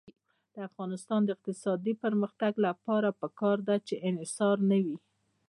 د 0.53 0.55
افغانستان 0.69 1.21
د 1.23 1.29
اقتصادي 1.35 1.93
پرمختګ 2.03 2.53
لپاره 2.67 3.09
پکار 3.21 3.57
ده 3.67 3.75
چې 3.87 3.95
انحصار 4.09 4.57
نه 4.69 4.77
وي. 4.85 4.97